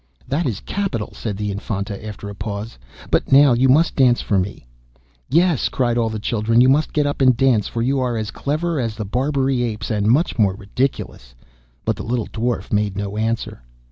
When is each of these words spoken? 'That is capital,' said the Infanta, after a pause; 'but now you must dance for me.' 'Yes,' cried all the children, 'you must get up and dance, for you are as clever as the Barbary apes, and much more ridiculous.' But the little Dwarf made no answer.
'That 0.27 0.47
is 0.47 0.61
capital,' 0.61 1.13
said 1.13 1.37
the 1.37 1.51
Infanta, 1.51 2.03
after 2.03 2.27
a 2.27 2.33
pause; 2.33 2.79
'but 3.11 3.31
now 3.31 3.53
you 3.53 3.69
must 3.69 3.95
dance 3.95 4.19
for 4.19 4.39
me.' 4.39 4.65
'Yes,' 5.29 5.69
cried 5.69 5.95
all 5.95 6.09
the 6.09 6.17
children, 6.17 6.59
'you 6.59 6.69
must 6.69 6.91
get 6.91 7.05
up 7.05 7.21
and 7.21 7.37
dance, 7.37 7.67
for 7.67 7.83
you 7.83 7.99
are 7.99 8.17
as 8.17 8.31
clever 8.31 8.79
as 8.79 8.95
the 8.95 9.05
Barbary 9.05 9.61
apes, 9.61 9.91
and 9.91 10.07
much 10.07 10.39
more 10.39 10.55
ridiculous.' 10.55 11.35
But 11.85 11.97
the 11.97 12.03
little 12.03 12.25
Dwarf 12.25 12.73
made 12.73 12.97
no 12.97 13.15
answer. 13.15 13.61